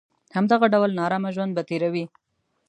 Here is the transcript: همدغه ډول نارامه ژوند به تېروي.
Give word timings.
همدغه 0.35 0.65
ډول 0.73 0.89
نارامه 0.99 1.29
ژوند 1.35 1.51
به 1.55 1.63
تېروي. 1.69 2.05